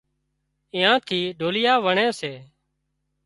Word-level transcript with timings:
ايئان 0.75 0.97
ٿِي 1.07 1.19
ڍوليئا 1.39 1.73
وڻي 1.85 2.07
سي 2.19 2.33